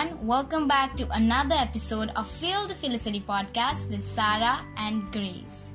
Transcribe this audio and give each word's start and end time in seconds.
everyone, 0.00 0.26
welcome 0.26 0.66
back 0.66 0.96
to 0.96 1.06
another 1.12 1.54
episode 1.58 2.10
of 2.16 2.26
Feel 2.26 2.66
the 2.66 2.74
Felicity 2.74 3.20
podcast 3.20 3.90
with 3.90 4.04
Sarah 4.04 4.64
and 4.76 5.02
Grace. 5.12 5.72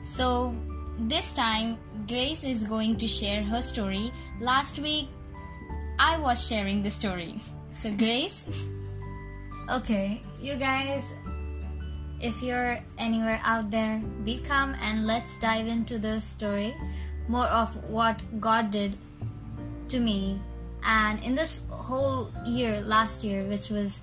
So, 0.00 0.54
this 1.00 1.32
time, 1.32 1.76
Grace 2.06 2.44
is 2.44 2.64
going 2.64 2.96
to 2.96 3.06
share 3.06 3.42
her 3.42 3.60
story. 3.60 4.10
Last 4.40 4.78
week, 4.78 5.08
I 5.98 6.18
was 6.18 6.46
sharing 6.46 6.82
the 6.82 6.90
story. 6.90 7.40
So, 7.70 7.90
Grace? 7.92 8.46
Okay, 9.70 10.22
you 10.40 10.54
guys, 10.56 11.12
if 12.20 12.40
you're 12.42 12.78
anywhere 12.96 13.40
out 13.44 13.70
there, 13.70 14.00
be 14.24 14.38
calm 14.38 14.76
and 14.80 15.06
let's 15.06 15.36
dive 15.36 15.66
into 15.66 15.98
the 15.98 16.20
story. 16.20 16.74
More 17.28 17.46
of 17.46 17.74
what 17.90 18.22
God 18.40 18.70
did 18.70 18.96
to 19.88 20.00
me 20.00 20.40
and 20.84 21.22
in 21.24 21.34
this 21.34 21.62
whole 21.70 22.30
year 22.46 22.80
last 22.80 23.24
year 23.24 23.44
which 23.44 23.70
was 23.70 24.02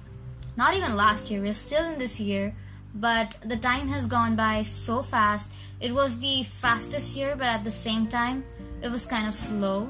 not 0.57 0.73
even 0.73 0.95
last 0.95 1.31
year 1.31 1.41
we're 1.41 1.53
still 1.53 1.83
in 1.91 1.97
this 1.97 2.19
year 2.19 2.53
but 2.95 3.37
the 3.43 3.57
time 3.57 3.87
has 3.89 4.05
gone 4.05 4.35
by 4.35 4.61
so 4.61 5.01
fast. 5.01 5.51
It 5.81 5.91
was 5.91 6.17
the 6.19 6.43
fastest 6.43 7.15
year 7.15 7.35
but 7.35 7.47
at 7.47 7.63
the 7.63 7.71
same 7.71 8.07
time 8.07 8.43
it 8.81 8.89
was 8.89 9.05
kind 9.05 9.27
of 9.27 9.35
slow. 9.35 9.89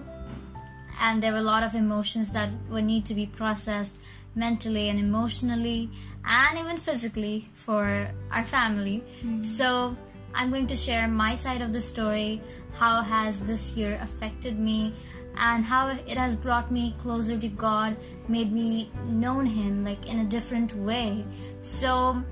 And 1.01 1.21
there 1.21 1.31
were 1.31 1.39
a 1.39 1.49
lot 1.53 1.63
of 1.63 1.75
emotions 1.75 2.31
that 2.31 2.49
would 2.69 2.85
need 2.85 3.05
to 3.05 3.13
be 3.13 3.27
processed 3.27 3.99
mentally 4.33 4.89
and 4.89 4.99
emotionally 4.99 5.89
and 6.25 6.57
even 6.57 6.77
physically 6.77 7.47
for 7.53 8.09
our 8.31 8.43
family. 8.43 9.03
Mm-hmm. 9.21 9.43
so 9.43 9.95
i'm 10.33 10.49
going 10.49 10.67
to 10.67 10.75
share 10.75 11.07
my 11.07 11.35
side 11.35 11.61
of 11.61 11.71
the 11.71 11.81
story. 11.81 12.41
How 12.77 13.01
has 13.03 13.39
this 13.39 13.77
year 13.77 13.97
affected 14.01 14.59
me 14.59 14.93
and 15.37 15.63
how 15.63 15.89
it 15.89 16.17
has 16.17 16.35
brought 16.35 16.71
me 16.71 16.95
closer 16.97 17.37
to 17.37 17.47
God, 17.47 17.97
made 18.27 18.51
me 18.51 18.89
known 19.07 19.45
Him 19.45 19.83
like 19.83 20.07
in 20.07 20.19
a 20.19 20.25
different 20.25 20.73
way. 20.75 21.25
So, 21.61 22.23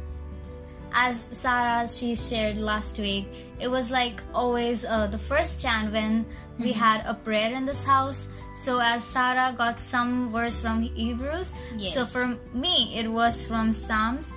as 0.93 1.27
Sarah 1.31 1.87
she 1.87 2.15
shared 2.15 2.57
last 2.57 2.99
week, 2.99 3.27
it 3.59 3.67
was 3.67 3.91
like 3.91 4.21
always 4.33 4.85
uh, 4.85 5.07
the 5.07 5.17
first 5.17 5.61
chant 5.61 5.91
when 5.91 6.25
we 6.59 6.71
mm-hmm. 6.71 6.79
had 6.79 7.05
a 7.05 7.13
prayer 7.15 7.53
in 7.53 7.65
this 7.65 7.83
house. 7.83 8.27
So 8.53 8.79
as 8.79 9.03
Sarah 9.03 9.53
got 9.57 9.79
some 9.79 10.29
verse 10.29 10.61
from 10.61 10.81
Hebrews, 10.81 11.53
yes. 11.77 11.93
so 11.93 12.05
for 12.05 12.37
me 12.53 12.95
it 12.95 13.07
was 13.07 13.45
from 13.45 13.73
Psalms 13.73 14.35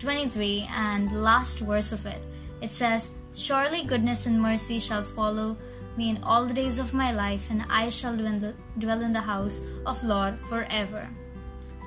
23 0.00 0.68
and 0.70 1.10
last 1.12 1.60
verse 1.60 1.92
of 1.92 2.04
it. 2.04 2.20
It 2.60 2.72
says, 2.72 3.10
"Surely 3.34 3.84
goodness 3.84 4.26
and 4.26 4.40
mercy 4.40 4.80
shall 4.80 5.02
follow." 5.02 5.56
Me 5.96 6.10
in 6.10 6.22
all 6.22 6.44
the 6.44 6.54
days 6.54 6.78
of 6.78 6.94
my 6.94 7.12
life, 7.12 7.50
and 7.50 7.64
I 7.68 7.88
shall 7.88 8.16
dwell 8.16 9.02
in 9.02 9.12
the 9.12 9.20
house 9.20 9.60
of 9.86 10.02
Lord 10.04 10.38
forever. 10.38 11.08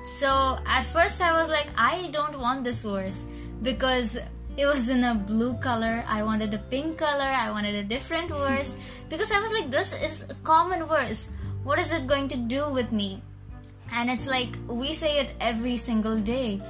So 0.02 0.58
at 0.66 0.82
first 0.82 1.20
I 1.20 1.32
was 1.32 1.50
like, 1.50 1.68
I 1.76 2.08
don't 2.10 2.38
want 2.38 2.64
this 2.64 2.82
verse 2.82 3.24
because 3.62 4.16
it 4.56 4.66
was 4.66 4.88
in 4.88 5.04
a 5.04 5.14
blue 5.14 5.56
color. 5.58 6.04
I 6.06 6.22
wanted 6.22 6.54
a 6.54 6.58
pink 6.58 6.98
color. 6.98 7.24
I 7.24 7.50
wanted 7.50 7.74
a 7.74 7.82
different 7.82 8.30
verse 8.30 8.74
because 9.08 9.30
I 9.30 9.40
was 9.40 9.52
like, 9.52 9.70
this 9.70 9.92
is 9.92 10.22
a 10.28 10.34
common 10.42 10.84
verse. 10.86 11.28
What 11.64 11.78
is 11.78 11.92
it 11.92 12.06
going 12.06 12.28
to 12.28 12.36
do 12.36 12.68
with 12.68 12.92
me? 12.92 13.22
And 13.92 14.08
it's 14.08 14.28
like 14.28 14.56
we 14.68 14.94
say 14.94 15.18
it 15.18 15.34
every 15.40 15.76
single 15.76 16.18
day 16.18 16.60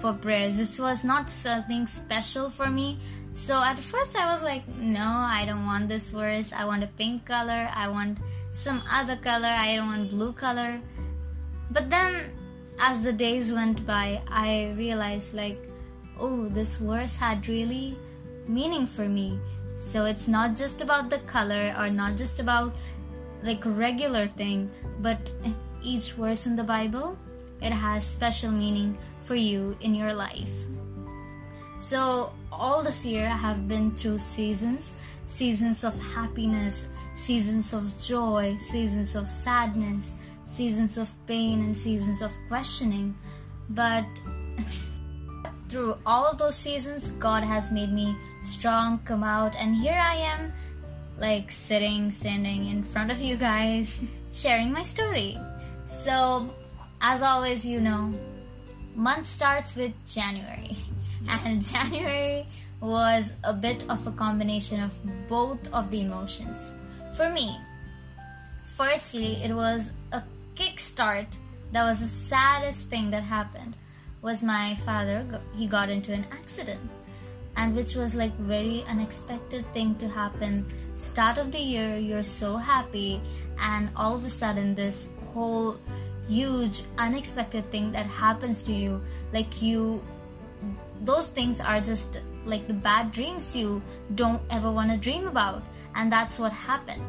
for 0.00 0.12
prayers. 0.12 0.56
This 0.56 0.78
was 0.78 1.04
not 1.04 1.30
something 1.30 1.86
special 1.86 2.50
for 2.50 2.66
me. 2.66 2.98
So 3.40 3.56
at 3.56 3.78
first 3.78 4.18
I 4.18 4.30
was 4.30 4.42
like, 4.42 4.68
no, 4.76 5.08
I 5.08 5.46
don't 5.46 5.64
want 5.64 5.88
this 5.88 6.10
verse. 6.10 6.52
I 6.52 6.66
want 6.66 6.84
a 6.84 6.88
pink 6.98 7.24
color. 7.24 7.70
I 7.74 7.88
want 7.88 8.18
some 8.50 8.82
other 8.88 9.16
color. 9.16 9.48
I 9.48 9.76
don't 9.76 9.86
want 9.86 10.10
blue 10.10 10.34
color. 10.34 10.78
But 11.70 11.88
then 11.88 12.36
as 12.78 13.00
the 13.00 13.14
days 13.14 13.50
went 13.50 13.86
by, 13.86 14.20
I 14.28 14.74
realized 14.76 15.32
like, 15.32 15.58
oh, 16.18 16.48
this 16.50 16.76
verse 16.76 17.16
had 17.16 17.48
really 17.48 17.96
meaning 18.46 18.84
for 18.84 19.08
me. 19.08 19.40
So 19.74 20.04
it's 20.04 20.28
not 20.28 20.54
just 20.54 20.82
about 20.82 21.08
the 21.08 21.18
color 21.20 21.74
or 21.78 21.88
not 21.88 22.18
just 22.18 22.40
about 22.40 22.74
like 23.42 23.64
regular 23.64 24.26
thing, 24.28 24.70
but 25.00 25.32
each 25.82 26.12
verse 26.12 26.44
in 26.44 26.54
the 26.54 26.64
Bible, 26.64 27.16
it 27.62 27.72
has 27.72 28.04
special 28.06 28.50
meaning 28.52 28.98
for 29.22 29.34
you 29.34 29.76
in 29.80 29.94
your 29.94 30.12
life. 30.12 30.52
So 31.78 32.34
all 32.60 32.82
this 32.82 33.06
year 33.06 33.24
I 33.24 33.36
have 33.36 33.66
been 33.66 33.90
through 33.96 34.18
seasons 34.18 34.92
seasons 35.30 35.84
of 35.84 35.94
happiness, 36.12 36.88
seasons 37.14 37.72
of 37.72 37.96
joy, 37.96 38.56
seasons 38.58 39.14
of 39.14 39.28
sadness, 39.28 40.14
seasons 40.44 40.98
of 40.98 41.08
pain, 41.26 41.60
and 41.60 41.76
seasons 41.76 42.20
of 42.20 42.32
questioning. 42.48 43.14
But 43.70 44.04
through 45.68 45.94
all 46.04 46.26
of 46.26 46.36
those 46.38 46.56
seasons, 46.56 47.12
God 47.12 47.44
has 47.44 47.70
made 47.70 47.92
me 47.92 48.16
strong, 48.42 48.98
come 49.04 49.22
out, 49.22 49.54
and 49.54 49.76
here 49.76 50.00
I 50.02 50.16
am, 50.16 50.52
like 51.16 51.50
sitting, 51.52 52.10
standing 52.10 52.66
in 52.66 52.82
front 52.82 53.12
of 53.12 53.20
you 53.20 53.36
guys, 53.36 54.00
sharing 54.32 54.72
my 54.72 54.82
story. 54.82 55.38
So, 55.86 56.50
as 57.00 57.22
always, 57.22 57.64
you 57.64 57.80
know, 57.80 58.12
month 58.96 59.26
starts 59.26 59.76
with 59.76 59.92
January 60.08 60.76
and 61.30 61.62
January 61.72 62.46
was 62.80 63.34
a 63.44 63.52
bit 63.52 63.88
of 63.90 64.06
a 64.06 64.12
combination 64.12 64.80
of 64.80 64.98
both 65.28 65.72
of 65.72 65.90
the 65.90 66.00
emotions. 66.00 66.72
For 67.16 67.28
me, 67.28 67.56
firstly, 68.64 69.34
it 69.44 69.54
was 69.54 69.92
a 70.12 70.22
kickstart 70.54 71.36
that 71.72 71.84
was 71.84 72.00
the 72.00 72.06
saddest 72.06 72.88
thing 72.88 73.10
that 73.10 73.22
happened 73.22 73.74
was 74.22 74.44
my 74.44 74.74
father 74.86 75.24
he 75.56 75.66
got 75.66 75.88
into 75.88 76.12
an 76.12 76.26
accident 76.30 76.80
and 77.56 77.74
which 77.74 77.94
was 77.94 78.14
like 78.14 78.32
very 78.38 78.82
unexpected 78.88 79.64
thing 79.72 79.94
to 79.96 80.08
happen 80.08 80.66
start 80.96 81.38
of 81.38 81.50
the 81.52 81.58
year 81.58 81.96
you're 81.96 82.22
so 82.22 82.56
happy 82.56 83.20
and 83.60 83.88
all 83.96 84.14
of 84.14 84.24
a 84.24 84.28
sudden 84.28 84.74
this 84.74 85.08
whole 85.32 85.78
huge 86.28 86.82
unexpected 86.98 87.68
thing 87.70 87.90
that 87.92 88.06
happens 88.06 88.62
to 88.62 88.72
you 88.72 89.00
like 89.32 89.62
you 89.62 90.02
those 91.00 91.30
things 91.30 91.60
are 91.60 91.80
just 91.80 92.20
like 92.44 92.66
the 92.66 92.74
bad 92.74 93.12
dreams 93.12 93.56
you 93.56 93.82
don't 94.14 94.42
ever 94.50 94.70
want 94.70 94.90
to 94.90 94.96
dream 94.96 95.26
about 95.26 95.62
and 95.94 96.10
that's 96.10 96.38
what 96.38 96.52
happened. 96.52 97.02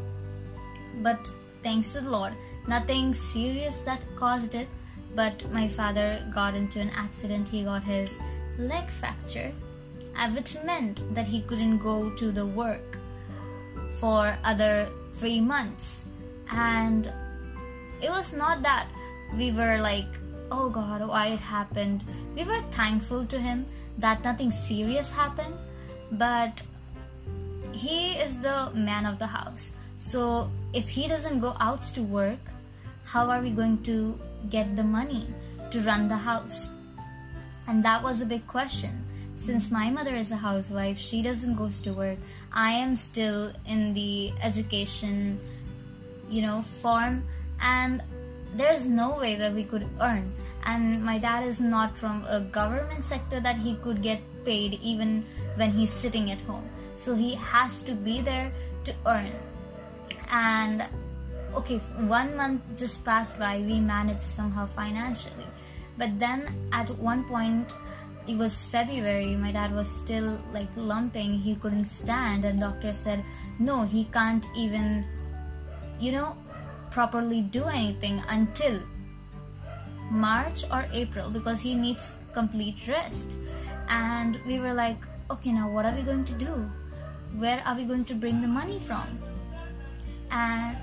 But 1.02 1.30
thanks 1.64 1.94
to 1.94 2.02
the 2.02 2.10
lord 2.10 2.34
nothing 2.68 3.14
serious 3.14 3.82
that 3.82 4.06
caused 4.16 4.56
it 4.56 4.68
but 5.16 5.50
my 5.52 5.68
father 5.68 6.24
got 6.34 6.56
into 6.56 6.80
an 6.80 6.90
accident. 6.96 7.50
He 7.50 7.64
got 7.64 7.84
his 7.84 8.20
leg 8.58 8.90
fracture, 8.90 9.52
uh, 10.16 10.30
which 10.32 10.56
meant 10.64 11.04
that 11.14 11.28
he 11.28 11.42
couldn't 11.42 11.80
go 11.80 12.10
to 12.16 12.32
the 12.32 12.46
work 12.46 12.98
for 14.00 14.38
other 14.44 14.88
three 15.14 15.42
months. 15.42 16.06
And 16.52 17.12
it 18.02 18.10
was 18.10 18.34
not 18.34 18.62
that 18.64 18.88
we 19.38 19.52
were 19.52 19.78
like 19.80 20.08
oh 20.52 20.70
god 20.70 21.08
why 21.08 21.28
it 21.28 21.40
happened? 21.40 22.04
We 22.36 22.44
were 22.44 22.60
thankful 22.72 23.26
to 23.26 23.40
him 23.40 23.66
that 24.02 24.24
nothing 24.24 24.52
serious 24.52 25.12
happened, 25.12 25.56
but 26.14 26.62
he 27.72 28.14
is 28.14 28.38
the 28.38 28.72
man 28.76 29.06
of 29.06 29.18
the 29.20 29.28
house. 29.28 29.74
So 29.98 30.50
if 30.74 30.90
he 30.90 31.08
doesn't 31.08 31.40
go 31.40 31.56
out 31.60 31.84
to 31.94 32.02
work, 32.04 32.40
how 33.06 33.30
are 33.30 33.42
we 33.42 33.52
going 33.52 33.82
to 33.84 34.18
get 34.50 34.76
the 34.76 34.84
money 34.84 35.28
to 35.70 35.80
run 35.82 36.08
the 36.08 36.18
house? 36.18 36.72
And 37.68 37.84
that 37.86 38.02
was 38.04 38.22
a 38.22 38.26
big 38.26 38.46
question. 38.48 38.92
Since 39.36 39.72
my 39.72 39.90
mother 39.90 40.16
is 40.16 40.32
a 40.32 40.36
housewife, 40.36 40.98
she 40.98 41.22
doesn't 41.22 41.56
go 41.56 41.70
to 41.70 41.94
work. 41.94 42.18
I 42.54 42.72
am 42.72 42.96
still 42.96 43.54
in 43.68 43.94
the 43.94 44.32
education, 44.42 45.40
you 46.30 46.42
know, 46.42 46.62
form, 46.62 47.24
and 47.62 48.04
there's 48.56 48.88
no 48.88 49.18
way 49.18 49.36
that 49.36 49.54
we 49.54 49.64
could 49.64 49.88
earn. 50.02 50.32
And 50.66 51.04
my 51.04 51.18
dad 51.18 51.44
is 51.44 51.60
not 51.60 51.98
from 51.98 52.24
a 52.28 52.42
government 52.42 53.04
sector 53.04 53.40
that 53.40 53.58
he 53.58 53.76
could 53.76 54.02
get 54.02 54.22
paid 54.46 54.80
even 54.82 55.26
when 55.56 55.72
he's 55.72 55.92
sitting 55.92 56.32
at 56.32 56.42
home. 56.42 56.68
So 56.96 57.16
he 57.16 57.36
has 57.36 57.82
to 57.84 57.94
be 57.94 58.22
there 58.22 58.52
to 58.84 58.94
earn. 59.06 59.32
And 60.32 60.88
okay 61.56 61.78
one 62.08 62.36
month 62.38 62.62
just 62.78 63.04
passed 63.04 63.40
by. 63.40 63.60
We 63.60 63.80
managed 63.80 64.22
somehow 64.22 64.66
financially. 64.66 65.48
But 65.98 66.20
then 66.20 66.48
at 66.72 66.90
one 66.92 67.24
point 67.26 67.74
it 68.28 68.38
was 68.38 68.54
february. 68.72 69.36
My 69.36 69.52
dad 69.52 69.74
was 69.74 69.90
still 69.90 70.40
like 70.54 70.70
lumping. 70.76 71.34
He 71.34 71.56
couldn't 71.56 71.86
stand. 71.86 72.46
And 72.46 72.60
doctor 72.60 72.94
said 72.94 73.24
no 73.60 73.84
he 73.84 74.06
can't 74.06 74.46
even 74.56 75.04
you 76.00 76.12
know 76.12 76.36
properly 76.92 77.42
do 77.42 77.64
anything 77.66 78.22
until 78.30 78.80
March 80.12 80.64
or 80.72 80.86
April 80.92 81.32
because 81.32 81.62
he 81.62 81.74
needs 81.74 82.16
complete 82.34 82.88
rest. 82.88 83.38
And 83.90 84.38
we 84.46 84.60
were 84.60 84.74
like, 84.74 84.98
okay, 85.32 85.52
now 85.52 85.70
what 85.70 85.86
are 85.86 85.96
we 85.96 86.02
going 86.02 86.26
to 86.26 86.34
do? 86.34 86.70
Where 87.38 87.64
are 87.66 87.76
we 87.76 87.86
going 87.86 88.06
to 88.06 88.14
bring 88.14 88.42
the 88.42 88.48
money 88.48 88.80
from? 88.80 89.08
And 90.32 90.78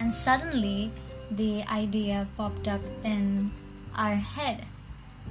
and 0.00 0.12
suddenly 0.12 0.90
the 1.36 1.62
idea 1.70 2.26
popped 2.36 2.66
up 2.66 2.80
in 3.04 3.50
our 3.94 4.14
head 4.14 4.64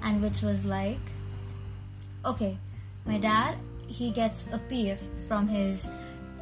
and 0.03 0.21
which 0.21 0.41
was 0.41 0.65
like 0.65 1.03
okay 2.25 2.57
my 3.05 3.17
dad 3.17 3.55
he 3.87 4.11
gets 4.11 4.45
a 4.53 4.59
pf 4.69 4.97
from 5.27 5.47
his 5.47 5.91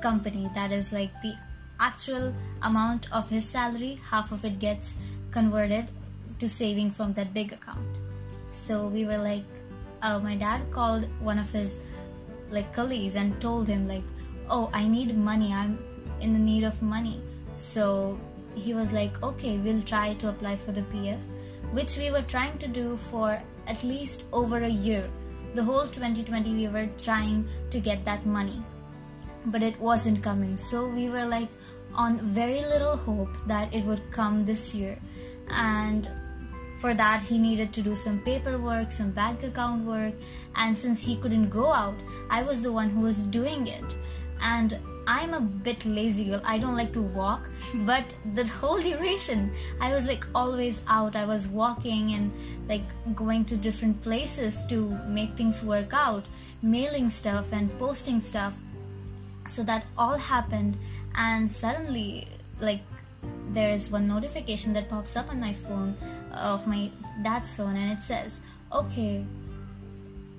company 0.01 0.47
that 0.53 0.71
is 0.71 0.93
like 0.93 1.09
the 1.23 1.33
actual 1.79 2.33
amount 2.63 3.11
of 3.11 3.29
his 3.29 3.47
salary 3.47 3.97
half 4.09 4.31
of 4.31 4.43
it 4.45 4.59
gets 4.59 4.95
converted 5.31 5.85
to 6.39 6.49
saving 6.49 6.91
from 6.91 7.13
that 7.13 7.33
big 7.33 7.53
account. 7.53 7.85
So 8.51 8.87
we 8.87 9.05
were 9.05 9.17
like 9.17 9.43
uh, 10.01 10.19
my 10.19 10.35
dad 10.35 10.61
called 10.71 11.07
one 11.19 11.37
of 11.37 11.51
his 11.51 11.83
like 12.49 12.73
colleagues 12.73 13.15
and 13.15 13.39
told 13.41 13.67
him 13.67 13.87
like 13.87 14.03
oh 14.49 14.69
i 14.73 14.87
need 14.87 15.15
money. 15.17 15.53
I'm 15.53 15.77
in 16.21 16.33
the 16.33 16.39
need 16.39 16.63
of 16.63 16.81
money. 16.81 17.19
So 17.55 18.17
he 18.55 18.73
was 18.73 18.93
like 18.93 19.21
okay 19.23 19.57
we'll 19.57 19.81
try 19.81 20.13
to 20.15 20.29
apply 20.29 20.55
for 20.55 20.71
the 20.71 20.81
pf 20.93 21.19
which 21.71 21.97
we 21.97 22.09
were 22.09 22.23
trying 22.23 22.57
to 22.57 22.67
do 22.67 22.97
for 22.97 23.39
at 23.67 23.83
least 23.83 24.25
over 24.33 24.63
a 24.63 24.75
year. 24.87 25.07
The 25.53 25.63
whole 25.63 25.85
2020 25.85 26.53
we 26.53 26.67
were 26.67 26.87
trying 26.97 27.45
to 27.69 27.79
get 27.79 28.05
that 28.05 28.25
money 28.25 28.61
but 29.51 29.63
it 29.63 29.79
wasn't 29.79 30.23
coming. 30.23 30.57
So 30.57 30.87
we 30.87 31.09
were 31.09 31.25
like 31.25 31.49
on 31.95 32.19
very 32.19 32.61
little 32.61 32.95
hope 32.95 33.35
that 33.47 33.73
it 33.73 33.83
would 33.85 34.01
come 34.11 34.45
this 34.45 34.73
year. 34.73 34.97
And 35.49 36.09
for 36.79 36.93
that 36.93 37.21
he 37.21 37.37
needed 37.37 37.73
to 37.73 37.81
do 37.81 37.93
some 37.93 38.19
paperwork 38.19 38.91
some 38.91 39.11
bank 39.11 39.43
account 39.43 39.85
work. 39.85 40.13
And 40.55 40.77
since 40.77 41.03
he 41.03 41.17
couldn't 41.17 41.49
go 41.49 41.71
out 41.71 41.95
i 42.29 42.41
was 42.41 42.61
the 42.61 42.71
one 42.71 42.89
who 42.89 43.01
was 43.01 43.23
doing 43.23 43.67
it. 43.67 43.97
And 44.41 44.77
i'm 45.07 45.33
a 45.33 45.41
bit 45.41 45.85
lazy 45.85 46.25
girl. 46.25 46.41
I 46.45 46.57
don't 46.57 46.77
like 46.77 46.93
to 46.93 47.01
walk. 47.01 47.49
But 47.85 48.15
the 48.33 48.45
whole 48.45 48.79
duration 48.79 49.51
i 49.81 49.91
was 49.91 50.05
like 50.05 50.25
always 50.33 50.85
out. 50.87 51.15
I 51.15 51.25
was 51.25 51.47
walking 51.47 52.13
and 52.13 52.31
like 52.69 52.87
going 53.15 53.45
to 53.45 53.57
different 53.57 53.99
places 54.01 54.63
to 54.65 54.89
make 55.07 55.35
things 55.35 55.63
work 55.63 55.93
out 55.93 56.25
mailing 56.61 57.09
stuff 57.09 57.53
and 57.53 57.69
posting 57.79 58.19
stuff 58.19 58.59
so 59.49 59.63
that 59.63 59.85
all 59.97 60.17
happened 60.17 60.77
and 61.15 61.49
suddenly 61.49 62.27
like 62.59 62.81
there 63.51 63.71
is 63.71 63.89
one 63.91 64.07
notification 64.07 64.73
that 64.73 64.87
pops 64.89 65.15
up 65.15 65.29
on 65.29 65.39
my 65.39 65.53
phone 65.53 65.95
of 66.33 66.65
my 66.67 66.89
dad's 67.23 67.55
phone 67.57 67.75
and 67.75 67.91
it 67.91 68.01
says 68.01 68.41
okay 68.73 69.25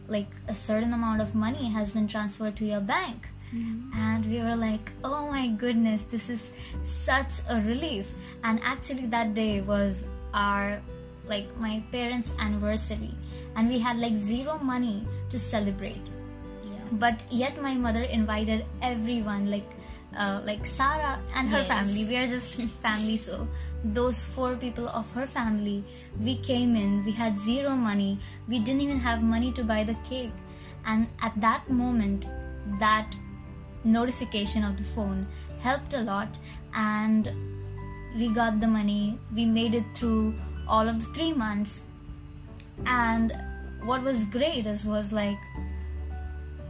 like 0.07 0.29
a 0.49 0.55
certain 0.55 0.93
amount 0.93 1.21
of 1.21 1.35
money 1.35 1.69
has 1.69 1.93
been 1.93 2.09
transferred 2.09 2.57
to 2.57 2.65
your 2.65 2.81
bank 2.81 3.29
Mm-hmm. 3.51 3.99
and 3.99 4.27
we 4.27 4.39
were 4.39 4.55
like 4.55 4.93
oh 5.03 5.29
my 5.29 5.49
goodness 5.49 6.05
this 6.05 6.31
is 6.31 6.53
such 6.85 7.41
a 7.49 7.57
relief 7.63 8.13
and 8.45 8.61
actually 8.63 9.07
that 9.07 9.35
day 9.35 9.61
was 9.61 10.07
our 10.33 10.81
like 11.27 11.47
my 11.59 11.83
parents 11.91 12.33
anniversary 12.39 13.11
and 13.57 13.69
we 13.69 13.79
had 13.79 13.99
like 13.99 14.17
zero 14.17 14.59
money 14.59 15.05
to 15.31 15.39
celebrate. 15.39 16.03
But 16.93 17.25
yet 17.31 17.61
my 17.63 17.75
mother 17.75 18.03
invited 18.03 18.65
everyone 18.83 19.51
like 19.51 19.69
uh, 20.19 20.41
like 20.45 20.67
Sarah 20.67 21.21
and 21.37 21.49
her 21.49 21.59
Yes. 21.59 21.69
family. 21.69 22.05
We 22.07 22.17
are 22.17 22.27
just 22.27 22.55
family 22.83 23.17
so 23.17 23.47
those 23.85 24.25
four 24.25 24.57
people 24.57 24.89
of 24.89 25.11
her 25.13 25.27
family 25.27 25.85
we 26.21 26.37
came 26.39 26.75
in 26.75 27.05
we 27.05 27.13
had 27.13 27.39
zero 27.39 27.71
money. 27.77 28.19
We 28.49 28.59
didn't 28.59 28.81
even 28.81 28.97
have 28.99 29.23
money 29.23 29.53
to 29.53 29.63
buy 29.63 29.85
the 29.85 29.95
cake. 30.09 30.33
And 30.85 31.07
at 31.23 31.33
that 31.41 31.71
moment 31.71 32.27
that 32.81 33.15
notification 33.85 34.65
of 34.65 34.77
the 34.77 34.85
phone 34.85 35.23
helped 35.61 35.95
a 35.95 36.01
lot 36.03 36.39
and 36.75 37.31
we 38.17 38.33
got 38.35 38.61
the 38.61 38.67
money. 38.67 39.19
We 39.35 39.45
made 39.47 39.75
it 39.75 39.85
through 39.95 40.35
all 40.67 40.89
of 40.89 40.99
the 40.99 41.13
3 41.15 41.33
months. 41.35 41.83
And 42.87 43.33
what 43.85 44.03
was 44.03 44.25
great 44.25 44.67
is 44.67 44.85
was 44.85 45.13
like 45.13 45.39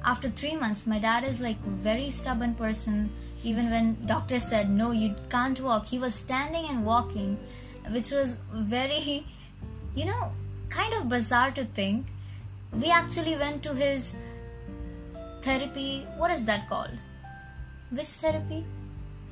after 0.05 0.29
three 0.29 0.57
months 0.57 0.87
my 0.87 0.99
dad 0.99 1.25
is 1.25 1.41
like 1.41 1.59
very 1.89 2.11
stubborn 2.11 2.55
person 2.55 3.11
even 3.45 3.71
when 3.71 3.97
doctor 4.07 4.39
said 4.39 4.71
no 4.71 4.91
you 4.91 5.15
can't 5.29 5.61
walk 5.61 5.87
he 5.87 5.99
was 5.99 6.15
standing 6.15 6.65
and 6.71 6.85
walking 6.85 7.37
which 7.91 8.11
was 8.13 8.37
very 8.53 9.25
you 9.95 10.05
know 10.05 10.33
kind 10.69 10.93
of 10.95 11.09
bizarre 11.09 11.51
to 11.51 11.65
think 11.65 12.07
we 12.73 12.91
actually 12.91 13.37
went 13.37 13.63
to 13.63 13.75
his 13.75 14.17
therapy 15.43 16.05
what 16.17 16.31
is 16.31 16.45
that 16.45 16.69
called 16.69 16.91
which 17.91 18.13
therapy 18.25 18.65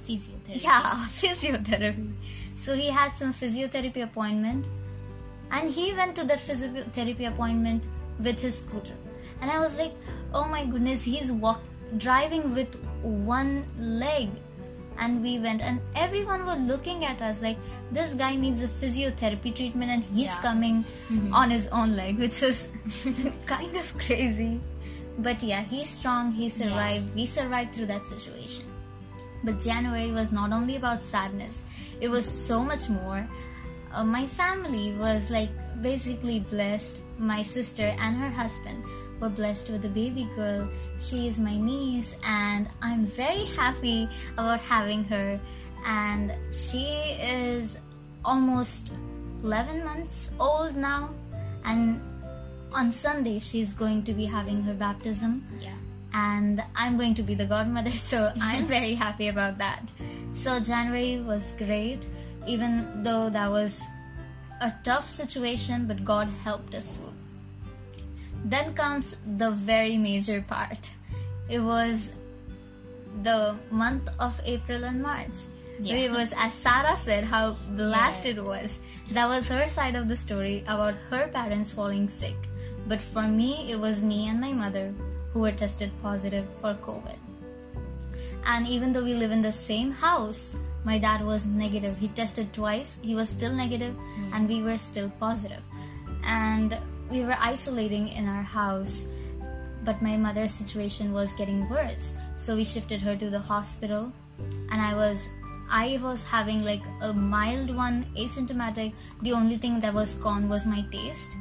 Physiotherapy. 0.09 0.65
yeah, 0.65 0.95
physiotherapy. 1.21 2.13
So 2.55 2.75
he 2.75 2.89
had 2.89 3.15
some 3.15 3.33
physiotherapy 3.33 4.03
appointment 4.03 4.67
and 5.53 5.71
he 5.71 5.93
went 5.93 6.17
to 6.17 6.25
that 6.25 6.39
physiotherapy 6.39 7.29
appointment 7.29 7.87
with 8.19 8.41
his 8.41 8.59
scooter. 8.59 8.95
And 9.43 9.51
I 9.51 9.61
was 9.61 9.77
like, 9.77 9.93
oh 10.35 10.45
my 10.47 10.65
goodness, 10.65 11.05
he's 11.05 11.33
walk 11.33 11.61
driving 11.97 12.55
with 12.55 12.79
one 13.03 13.65
leg. 13.79 14.29
And 15.01 15.23
we 15.23 15.39
went 15.39 15.63
and 15.63 15.81
everyone 15.95 16.45
was 16.45 16.59
looking 16.59 17.05
at 17.05 17.23
us 17.23 17.41
like 17.41 17.57
this 17.93 18.15
guy 18.15 18.35
needs 18.35 18.63
a 18.63 18.67
physiotherapy 18.67 19.55
treatment 19.55 19.93
and 19.93 20.03
he's 20.03 20.27
Yeah. 20.35 20.43
coming 20.43 20.85
on 21.33 21.51
his 21.51 21.69
own 21.69 21.95
leg, 21.95 22.19
which 22.25 22.41
was 22.43 22.67
kind 23.47 23.77
of 23.77 23.97
crazy. 23.99 24.61
But 25.19 25.41
yeah, 25.43 25.63
he's 25.63 25.89
strong, 25.89 26.33
he 26.33 26.49
survived, 26.49 27.15
we 27.15 27.27
survived 27.27 27.75
through 27.75 27.87
that 27.87 28.07
situation. 28.09 28.65
But 29.45 29.61
January 29.61 30.11
was 30.11 30.33
not 30.33 30.53
only 30.53 30.75
about 30.75 31.01
sadness, 31.01 31.63
it 32.01 32.09
was 32.09 32.29
so 32.29 32.61
much 32.63 32.89
more. 32.89 33.25
Uh, 33.95 34.05
my 34.05 34.27
family 34.27 34.93
was 34.95 35.31
like 35.31 35.49
basically 35.81 36.41
blessed. 36.41 37.03
My 37.19 37.43
sister 37.43 37.95
and 38.01 38.17
her 38.17 38.31
husband 38.31 38.83
were 39.21 39.29
blessed 39.29 39.71
with 39.71 39.85
a 39.85 39.89
baby 39.89 40.29
girl. 40.37 40.69
She 40.99 41.27
is 41.29 41.39
my 41.39 41.57
niece, 41.57 42.15
and 42.25 42.69
I'm 42.83 43.05
very 43.07 43.45
happy 43.57 44.09
about 44.35 44.61
having 44.61 45.05
her. 45.05 45.39
And 45.87 46.33
she 46.53 46.87
is 47.21 47.79
almost 48.25 48.95
11 49.43 49.85
months 49.85 50.31
old 50.41 50.77
now. 50.77 51.11
And 51.65 52.01
on 52.73 52.93
Sunday, 52.93 53.39
she's 53.39 53.73
going 53.73 54.03
to 54.05 54.13
be 54.13 54.25
having 54.27 54.63
her 54.63 54.75
baptism 54.75 55.47
Yeah. 55.61 55.73
and 56.15 56.63
I'm 56.77 56.97
going 56.97 57.15
to 57.15 57.23
be 57.23 57.35
the 57.35 57.47
godmother, 57.47 57.91
so 58.11 58.31
I'm 58.41 58.65
very 58.77 58.95
happy 58.95 59.29
about 59.29 59.59
that. 59.59 59.93
So, 60.33 60.61
January 60.61 61.21
was 61.21 61.53
great, 61.59 62.07
even 62.47 63.03
though 63.03 63.31
that 63.31 63.51
was 63.51 63.85
a 64.61 64.73
tough 64.83 65.05
situation, 65.09 65.87
but 65.87 66.05
God 66.05 66.29
helped 66.45 66.75
us 66.75 66.93
through. 66.93 67.08
Then 68.45 68.75
comes 68.75 69.17
the 69.27 69.51
very 69.51 69.97
major 69.97 70.43
part. 70.43 70.91
It 71.49 71.61
was 71.61 72.13
the 73.23 73.57
month 73.71 74.09
of 74.21 74.41
April 74.45 74.85
and 74.85 75.03
March. 75.03 75.47
Yeah. 75.81 75.97
It 75.97 76.11
was, 76.11 76.33
as 76.37 76.55
Sarah 76.55 76.97
said, 76.97 77.25
how 77.25 77.53
blessed 77.77 78.25
Yeah. 78.25 78.33
it 78.33 78.45
was. 78.45 78.81
That 79.13 79.29
was 79.29 79.49
her 79.49 79.69
side 79.69 79.95
of 79.97 80.09
the 80.09 80.17
story 80.17 80.65
about 80.67 80.95
her 81.11 81.29
parents 81.29 81.73
falling 81.73 82.09
sick. 82.09 82.37
But 82.87 83.01
for 83.01 83.23
me, 83.23 83.71
it 83.71 83.79
was 83.79 84.03
me 84.03 84.29
and 84.29 84.41
my 84.41 84.53
mother 84.53 84.93
who 85.33 85.41
were 85.41 85.53
tested 85.53 85.91
positive 86.03 86.47
for 86.61 86.75
COVID. 86.75 87.17
And 88.47 88.67
even 88.67 88.93
though 88.93 89.05
we 89.05 89.15
live 89.15 89.31
in 89.31 89.41
the 89.41 89.53
same 89.53 89.93
house, 89.93 90.57
my 90.85 90.99
dad 90.99 91.25
was 91.25 91.45
negative. 91.45 91.99
He 91.99 92.09
tested 92.09 92.53
twice, 92.53 92.97
he 93.03 93.15
was 93.15 93.29
still 93.29 93.53
negative, 93.53 93.95
hmm. 93.95 94.33
and 94.33 94.49
we 94.49 94.63
were 94.63 94.79
still 94.79 95.11
positive. 95.21 95.63
And 96.25 96.77
we 97.11 97.25
were 97.25 97.37
isolating 97.41 98.09
in 98.09 98.29
our 98.29 98.43
house, 98.43 99.05
but 99.85 100.03
my 100.03 100.17
mother's 100.17 100.53
situation 100.53 101.13
was 101.13 101.33
getting 101.33 101.69
worse. 101.69 102.15
So 102.37 102.57
we 102.57 102.65
shifted 102.65 103.01
her 103.01 103.17
to 103.17 103.31
the 103.31 103.41
hospital, 103.41 104.13
and 104.71 104.81
I 104.81 104.95
was. 104.95 105.29
I 105.71 106.01
was 106.03 106.25
having 106.25 106.65
like 106.65 106.81
a 107.03 107.13
mild 107.13 107.69
one, 107.77 108.07
asymptomatic. 108.17 108.95
The 109.21 109.35
only 109.35 109.57
thing 109.57 109.81
that 109.81 109.93
was 109.93 110.15
gone 110.15 110.49
was 110.49 110.65
my 110.65 110.81
taste, 110.91 111.37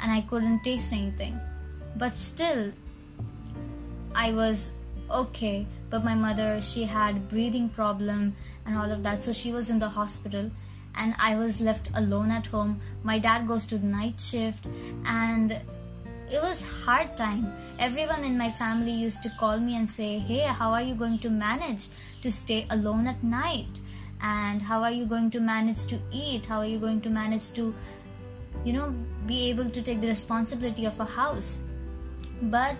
and 0.00 0.12
I 0.12 0.20
couldn't 0.20 0.62
taste 0.62 0.92
anything. 0.92 1.40
But 1.96 2.16
still, 2.16 2.70
I 4.14 4.30
was 4.32 4.70
okay, 5.10 5.66
but 5.90 6.04
my 6.04 6.14
mother 6.14 6.60
she 6.60 6.84
had 6.84 7.28
breathing 7.28 7.68
problem 7.68 8.36
and 8.64 8.76
all 8.78 8.90
of 8.90 9.02
that, 9.02 9.24
so 9.24 9.32
she 9.32 9.52
was 9.52 9.70
in 9.70 9.80
the 9.80 9.88
hospital, 9.88 10.50
and 10.96 11.14
I 11.18 11.36
was 11.36 11.60
left 11.60 11.88
alone 11.94 12.30
at 12.30 12.46
home. 12.46 12.80
My 13.02 13.18
dad 13.18 13.46
goes 13.48 13.66
to 13.66 13.78
the 13.78 13.86
night 13.86 14.20
shift, 14.20 14.66
and 15.06 15.52
it 16.30 16.42
was 16.42 16.62
hard 16.84 17.16
time. 17.16 17.46
Everyone 17.78 18.24
in 18.24 18.38
my 18.38 18.50
family 18.50 18.92
used 18.92 19.22
to 19.24 19.32
call 19.40 19.58
me 19.58 19.76
and 19.76 19.88
say, 19.88 20.18
"Hey, 20.18 20.40
how 20.62 20.72
are 20.72 20.82
you 20.82 20.94
going 20.94 21.18
to 21.26 21.30
manage 21.30 21.88
to 22.22 22.30
stay 22.30 22.66
alone 22.70 23.06
at 23.06 23.22
night? 23.22 23.80
And 24.20 24.62
how 24.62 24.82
are 24.82 24.90
you 24.90 25.04
going 25.04 25.30
to 25.30 25.40
manage 25.40 25.86
to 25.92 26.00
eat? 26.10 26.46
How 26.46 26.60
are 26.60 26.72
you 26.74 26.78
going 26.78 27.00
to 27.02 27.10
manage 27.10 27.52
to, 27.60 27.74
you 28.64 28.72
know, 28.72 28.88
be 29.26 29.44
able 29.50 29.70
to 29.78 29.82
take 29.90 30.00
the 30.00 30.12
responsibility 30.16 30.86
of 30.86 31.00
a 31.00 31.12
house?" 31.20 31.54
but 32.42 32.76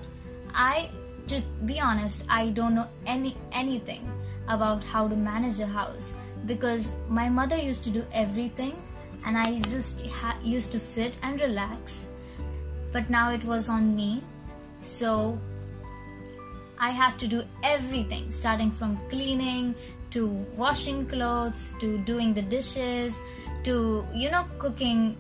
i 0.55 0.91
to 1.27 1.41
be 1.67 1.81
honest 1.81 2.25
i 2.29 2.51
don't 2.51 2.75
know 2.75 2.87
any 3.07 3.37
anything 3.53 4.03
about 4.49 4.85
how 4.85 5.09
to 5.09 5.17
manage 5.17 5.61
a 5.61 5.67
house 5.67 6.15
because 6.47 6.93
my 7.09 7.29
mother 7.29 7.57
used 7.57 7.85
to 7.85 7.91
do 7.91 8.05
everything 8.13 8.81
and 9.25 9.39
I 9.39 9.61
just 9.61 10.07
ha- 10.09 10.39
used 10.43 10.73
to 10.73 10.79
sit 10.79 11.17
and 11.23 11.41
relax. 11.41 12.09
But 12.93 13.09
now 13.11 13.33
it 13.33 13.45
was 13.45 13.69
on 13.69 13.97
me, 13.97 14.23
so 14.81 15.39
I 16.79 16.91
had 16.91 17.19
to 17.19 17.27
do 17.27 17.43
everything 17.63 18.31
starting 18.31 18.71
from 18.71 18.99
cleaning 19.09 19.75
to 20.11 20.27
washing 20.57 21.07
clothes 21.07 21.73
to 21.81 21.99
doing 21.99 22.35
the 22.35 22.43
dishes 22.43 23.21
to, 23.65 24.07
you 24.15 24.31
know, 24.31 24.45
cooking 24.59 25.17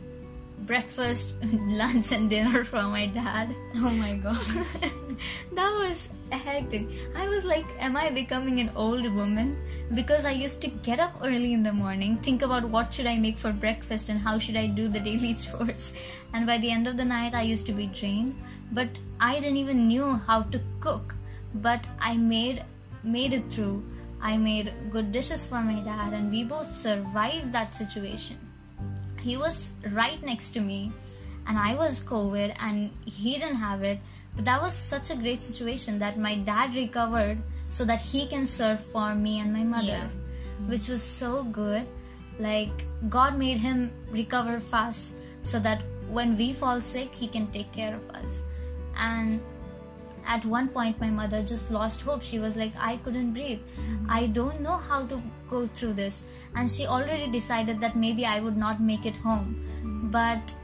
breakfast, 0.66 1.34
lunch, 1.42 2.12
and 2.12 2.30
dinner 2.30 2.64
for 2.64 2.82
my 2.82 3.06
dad. 3.06 3.54
Oh 3.76 3.90
my 3.90 4.14
god. 4.16 4.92
that 5.52 5.70
was 5.82 6.10
hectic. 6.30 6.86
I 7.16 7.28
was 7.28 7.44
like, 7.44 7.66
Am 7.78 7.96
I 7.96 8.10
becoming 8.10 8.60
an 8.60 8.70
old 8.74 9.04
woman? 9.14 9.56
Because 9.94 10.24
I 10.24 10.32
used 10.32 10.60
to 10.62 10.68
get 10.68 11.00
up 11.00 11.14
early 11.22 11.52
in 11.52 11.62
the 11.62 11.72
morning, 11.72 12.16
think 12.18 12.42
about 12.42 12.64
what 12.64 12.92
should 12.92 13.06
I 13.06 13.18
make 13.18 13.38
for 13.38 13.52
breakfast 13.52 14.08
and 14.08 14.18
how 14.18 14.38
should 14.38 14.56
I 14.56 14.66
do 14.66 14.88
the 14.88 15.00
daily 15.08 15.34
chores. 15.34 15.92
And 16.32 16.46
by 16.46 16.58
the 16.58 16.70
end 16.70 16.88
of 16.88 16.96
the 16.96 17.04
night, 17.04 17.34
I 17.34 17.42
used 17.42 17.66
to 17.66 17.72
be 17.72 17.86
drained. 17.86 18.34
But 18.72 18.98
I 19.20 19.40
didn't 19.40 19.58
even 19.58 19.86
knew 19.88 20.14
how 20.26 20.42
to 20.42 20.60
cook. 20.80 21.14
But 21.54 21.86
I 22.00 22.16
made 22.16 22.64
made 23.02 23.32
it 23.32 23.50
through. 23.50 23.84
I 24.20 24.36
made 24.36 24.72
good 24.90 25.12
dishes 25.12 25.46
for 25.46 25.60
my 25.60 25.80
dad, 25.80 26.14
and 26.14 26.30
we 26.30 26.44
both 26.44 26.72
survived 26.72 27.52
that 27.52 27.74
situation 27.74 28.38
he 29.24 29.38
was 29.38 29.70
right 29.90 30.22
next 30.22 30.50
to 30.50 30.60
me 30.60 30.92
and 31.46 31.58
I 31.58 31.74
was 31.74 32.00
COVID 32.00 32.54
and 32.60 32.90
he 33.06 33.38
didn't 33.38 33.56
have 33.56 33.82
it. 33.82 33.98
But 34.36 34.44
that 34.44 34.62
was 34.62 34.74
such 34.74 35.10
a 35.10 35.16
great 35.16 35.42
situation 35.42 35.98
that 35.98 36.18
my 36.18 36.36
dad 36.36 36.74
recovered 36.74 37.38
so 37.68 37.84
that 37.84 38.00
he 38.00 38.26
can 38.26 38.46
serve 38.46 38.80
for 38.80 39.14
me 39.14 39.40
and 39.40 39.52
my 39.52 39.64
mother, 39.64 40.02
Yeah. 40.02 40.68
which 40.68 40.88
was 40.88 41.02
so 41.02 41.44
good. 41.44 41.86
Like, 42.38 42.84
God 43.08 43.38
made 43.38 43.58
him 43.58 43.92
recover 44.10 44.58
fast 44.60 45.16
so 45.42 45.58
that 45.60 45.82
when 46.10 46.36
we 46.36 46.52
fall 46.52 46.80
sick, 46.80 47.14
he 47.14 47.28
can 47.28 47.46
take 47.48 47.70
care 47.72 47.94
of 47.94 48.10
us. 48.10 48.42
And 48.96 49.40
at 50.26 50.44
one 50.44 50.68
point, 50.68 51.00
my 51.00 51.10
mother 51.10 51.42
just 51.42 51.70
lost 51.70 52.02
hope. 52.02 52.22
She 52.22 52.38
was 52.38 52.56
like, 52.56 52.72
I 52.78 52.96
couldn't 52.98 53.32
breathe. 53.34 53.60
Mm-hmm. 53.60 54.06
I 54.08 54.26
don't 54.26 54.60
know 54.60 54.76
how 54.76 55.06
to 55.06 55.22
go 55.50 55.66
through 55.66 55.92
this. 55.94 56.22
And 56.56 56.68
she 56.68 56.86
already 56.86 57.30
decided 57.30 57.80
that 57.80 57.94
maybe 57.94 58.24
I 58.26 58.40
would 58.40 58.56
not 58.56 58.80
make 58.80 59.06
it 59.06 59.16
home. 59.16 59.64
Mm-hmm. 59.78 60.10
But 60.10 60.54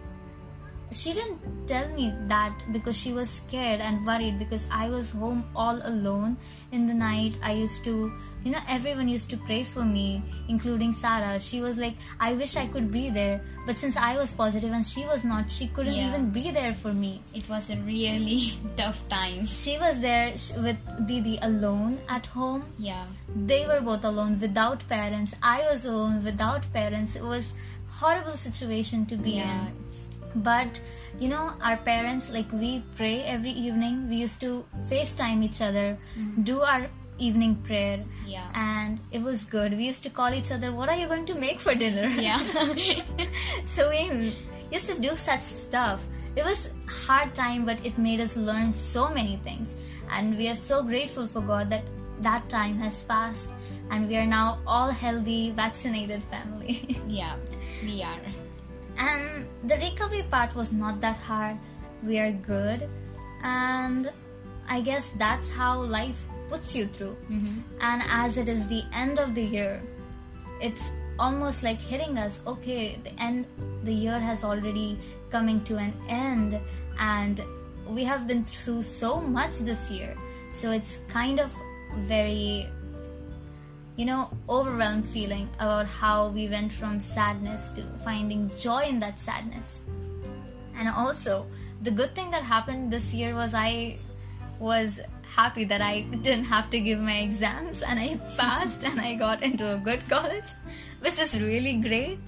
she 0.93 1.13
didn't 1.13 1.39
tell 1.67 1.89
me 1.91 2.13
that 2.27 2.53
because 2.73 2.97
she 2.99 3.13
was 3.13 3.31
scared 3.31 3.81
and 3.81 4.05
worried 4.07 4.39
because 4.39 4.67
I 4.73 4.89
was 4.89 5.11
home 5.11 5.45
all 5.55 5.81
alone 5.85 6.37
in 6.73 6.87
the 6.87 6.95
night. 6.95 7.37
I 7.43 7.53
used 7.53 7.85
to, 7.85 8.13
you 8.45 8.51
know, 8.51 8.59
everyone 8.69 9.09
used 9.09 9.31
to 9.31 9.37
pray 9.37 9.63
for 9.63 9.85
me, 9.85 10.23
including 10.49 10.93
Sarah. 10.93 11.39
She 11.39 11.61
was 11.61 11.79
like, 11.79 11.95
I 12.19 12.33
wish 12.33 12.57
I 12.57 12.67
could 12.67 12.91
be 12.91 13.09
there. 13.09 13.41
But 13.67 13.79
since 13.79 13.97
I 13.97 14.17
was 14.17 14.33
positive 14.33 14.73
and 14.73 14.85
she 14.85 15.05
was 15.05 15.25
not, 15.25 15.49
she 15.51 15.69
couldn't 15.69 15.95
Yeah. 15.95 16.09
even 16.09 16.31
be 16.31 16.51
there 16.51 16.73
for 16.73 16.93
me. 16.93 17.23
It 17.35 17.49
was 17.49 17.71
a 17.71 17.77
really 17.77 18.51
tough 18.77 19.09
time. 19.09 19.47
She 19.47 19.79
was 19.79 20.01
there 20.01 20.31
with 20.63 20.79
Didi 21.07 21.39
alone 21.43 21.99
at 22.09 22.27
home. 22.27 22.65
Yeah. 22.79 23.05
They 23.47 23.65
were 23.67 23.81
both 23.81 24.05
alone 24.05 24.41
without 24.41 24.87
parents. 24.89 25.37
I 25.43 25.61
was 25.71 25.87
alone 25.87 26.25
without 26.25 26.71
parents. 26.73 27.15
It 27.15 27.23
was 27.23 27.55
horrible 27.91 28.37
situation 28.37 29.07
to 29.07 29.17
be 29.17 29.33
Yeah. 29.33 29.67
in 29.69 29.75
but 30.37 30.81
you 31.19 31.29
know 31.29 31.53
our 31.63 31.77
parents 31.77 32.31
like 32.31 32.51
we 32.53 32.83
pray 32.97 33.23
every 33.23 33.51
evening 33.51 34.09
we 34.09 34.17
used 34.17 34.41
to 34.41 34.65
facetime 34.89 35.43
each 35.43 35.61
other 35.61 35.99
mm-hmm. 36.19 36.43
do 36.43 36.61
our 36.61 36.87
evening 37.19 37.55
prayer 37.57 38.03
Yeah. 38.27 38.49
and 38.55 38.99
it 39.13 39.21
was 39.21 39.45
good 39.45 39.77
we 39.77 39.85
used 39.85 40.03
to 40.05 40.11
call 40.11 40.33
each 40.33 40.51
other 40.53 40.73
what 40.73 40.89
are 40.89 40.97
you 40.97 41.07
going 41.07 41.27
to 41.27 41.35
make 41.35 41.61
for 41.61 41.75
dinner 41.75 42.09
yeah. 42.09 42.39
so 43.65 43.91
we 43.91 44.33
used 44.73 44.87
to 44.87 44.99
do 45.01 45.17
such 45.17 45.41
stuff 45.41 46.07
it 46.37 46.45
was 46.45 46.71
hard 46.87 47.35
time 47.35 47.65
but 47.67 47.85
it 47.85 47.99
made 47.99 48.21
us 48.21 48.37
learn 48.37 48.73
so 48.73 49.09
many 49.11 49.37
things 49.37 49.75
and 50.13 50.37
we 50.39 50.49
are 50.49 50.55
so 50.55 50.83
grateful 50.83 51.27
for 51.27 51.43
god 51.43 51.69
that 51.69 51.85
that 52.21 52.49
time 52.49 52.79
has 52.79 53.03
passed 53.03 53.53
and 53.91 54.09
we 54.09 54.17
are 54.17 54.27
now 54.27 54.59
all 54.67 54.91
healthy 54.91 55.51
vaccinated 55.51 56.23
family 56.23 56.97
yeah. 57.09 57.37
We 57.83 58.03
are. 58.03 58.21
And 59.01 59.47
the 59.65 59.77
recovery 59.83 60.23
part 60.31 60.55
was 60.55 60.73
not 60.73 61.01
that 61.01 61.19
hard. 61.19 61.57
We 62.03 62.19
are 62.19 62.33
good. 62.33 62.89
And 63.43 64.11
i 64.73 64.81
guess 64.81 65.11
that's 65.21 65.49
how 65.51 65.81
life 65.81 66.27
puts 66.49 66.75
you 66.77 66.87
through. 66.87 67.17
Mm-hmm. 67.29 67.61
and 67.81 68.03
as 68.09 68.39
it 68.39 68.49
is 68.49 68.67
the 68.69 68.83
end 68.93 69.19
of 69.19 69.35
the 69.35 69.43
year 69.43 69.83
it's 70.61 70.93
almost 71.19 71.65
like 71.65 71.81
hitting 71.81 72.19
us 72.25 72.37
okay 72.47 72.99
the 73.07 73.15
end 73.29 73.47
the 73.89 73.93
year 73.93 74.19
has 74.19 74.45
already 74.45 74.99
coming 75.31 75.63
to 75.65 75.77
an 75.77 75.95
end. 76.09 76.59
And 76.99 77.41
we 77.89 78.05
have 78.05 78.27
been 78.27 78.45
through 78.45 78.83
so 78.83 79.21
much 79.21 79.59
this 79.59 79.91
year. 79.91 80.15
So 80.53 80.73
it's 80.73 81.01
kind 81.09 81.41
of 81.41 81.53
very 82.01 82.69
you 84.01 84.07
know 84.07 84.31
overwhelmed 84.49 85.07
feeling 85.07 85.47
about 85.57 85.87
how 85.87 86.29
we 86.31 86.49
went 86.49 86.73
from 86.73 86.99
sadness 86.99 87.71
to 87.73 87.83
finding 88.05 88.51
joy 88.59 88.83
in 88.85 88.99
that 88.99 89.19
sadness. 89.21 89.83
And 90.79 90.89
also 90.89 91.47
the 91.83 91.91
good 91.91 92.15
thing 92.15 92.31
that 92.31 92.43
happened 92.43 92.91
this 92.91 93.13
year 93.15 93.35
was 93.35 93.55
i 93.55 93.99
was 94.59 95.01
happy 95.35 95.65
that 95.65 95.81
i 95.81 96.01
didn't 96.27 96.45
have 96.45 96.69
to 96.75 96.81
give 96.87 97.01
my 97.01 97.19
exams 97.27 97.83
and 97.83 97.99
i 97.99 98.09
passed 98.39 98.85
and 98.85 99.01
i 99.01 99.15
got 99.15 99.43
into 99.43 99.69
a 99.75 99.79
good 99.79 100.07
college 100.09 100.51
which 101.01 101.19
is 101.25 101.41
really 101.41 101.75
great 101.89 102.19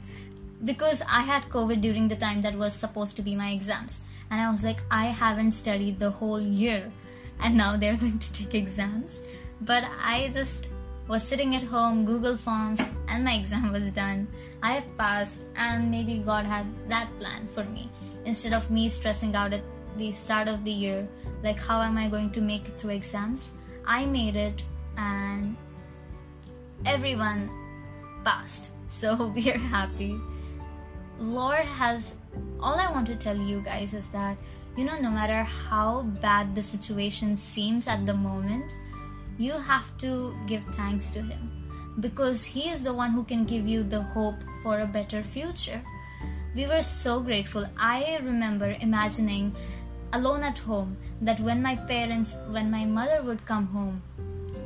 because 0.64 1.02
i 1.21 1.21
had 1.21 1.43
covid 1.57 1.83
during 1.83 2.09
the 2.09 2.17
time 2.25 2.41
that 2.41 2.55
was 2.64 2.75
supposed 2.75 3.17
to 3.17 3.23
be 3.23 3.37
my 3.37 3.50
exams. 3.50 4.00
And 4.31 4.41
i 4.41 4.50
was 4.50 4.64
like 4.64 4.83
i 4.91 5.07
haven't 5.07 5.52
studied 5.52 5.99
the 5.99 6.11
whole 6.11 6.41
year 6.41 6.91
and 7.41 7.57
now 7.57 7.76
they're 7.76 7.97
going 8.05 8.19
to 8.19 8.33
take 8.33 8.55
exams. 8.55 9.21
But 9.61 9.85
i 10.02 10.31
just 10.35 10.69
was 11.09 11.23
sitting 11.23 11.54
at 11.54 11.62
home 11.62 12.04
google 12.04 12.37
forms 12.37 12.80
and 13.09 13.25
my 13.25 13.35
exam 13.35 13.73
was 13.73 13.90
done. 13.90 14.26
I 14.62 14.73
have 14.73 14.87
passed 14.97 15.47
and 15.56 15.90
maybe 15.90 16.18
god 16.18 16.44
had 16.44 16.66
that 16.88 17.09
plan 17.18 17.47
for 17.49 17.64
me. 17.64 17.90
Instead 18.25 18.52
of 18.52 18.71
me 18.71 18.88
stressing 18.88 19.35
out 19.35 19.52
at 19.52 19.62
the 19.97 20.11
start 20.12 20.49
of 20.49 20.64
the 20.64 20.71
year 20.71 21.06
like 21.42 21.59
how 21.59 21.82
am 21.82 21.99
i 21.99 22.09
going 22.09 22.30
to 22.30 22.40
make 22.40 22.68
it 22.68 22.78
through 22.78 22.90
exams? 22.90 23.52
I 23.87 24.06
made 24.06 24.37
it 24.37 24.64
and 24.97 25.56
everyone 26.87 27.50
passed. 28.25 28.71
So 28.92 29.26
we 29.35 29.50
are 29.50 29.56
happy. 29.56 30.21
Lord 31.18 31.64
has 31.80 32.16
all 32.61 32.78
i 32.78 32.90
want 32.90 33.06
to 33.06 33.16
tell 33.16 33.37
you 33.37 33.61
guys 33.61 33.94
is 33.94 34.09
that 34.09 34.37
you 34.76 34.85
know 34.85 34.99
no 35.00 35.11
matter 35.11 35.42
how 35.42 36.02
bad 36.23 36.54
the 36.54 36.62
situation 36.62 37.37
seems 37.37 37.88
at 37.88 38.06
the 38.06 38.14
moment 38.14 38.75
you 39.44 39.58
have 39.70 39.96
to 39.99 40.12
give 40.46 40.64
thanks 40.76 41.11
to 41.11 41.22
him 41.22 41.50
because 42.00 42.44
he 42.44 42.68
is 42.68 42.82
the 42.82 42.92
one 42.92 43.11
who 43.11 43.25
can 43.25 43.44
give 43.44 43.68
you 43.68 43.82
the 43.82 44.02
hope 44.14 44.42
for 44.62 44.80
a 44.80 44.87
better 44.87 45.22
future 45.22 45.80
we 46.54 46.66
were 46.66 46.82
so 46.82 47.20
grateful 47.20 47.66
i 47.78 48.18
remember 48.25 48.76
imagining 48.80 49.52
alone 50.12 50.42
at 50.42 50.58
home 50.58 50.96
that 51.20 51.40
when 51.40 51.62
my 51.62 51.76
parents 51.94 52.37
when 52.50 52.70
my 52.70 52.84
mother 52.84 53.22
would 53.22 53.44
come 53.46 53.66
home 53.66 54.02